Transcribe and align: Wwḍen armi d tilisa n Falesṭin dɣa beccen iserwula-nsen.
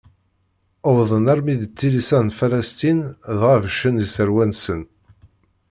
Wwḍen 0.89 1.25
armi 1.33 1.55
d 1.61 1.63
tilisa 1.77 2.19
n 2.25 2.27
Falesṭin 2.37 2.99
dɣa 3.39 3.55
beccen 3.63 4.01
iserwula-nsen. 4.03 4.81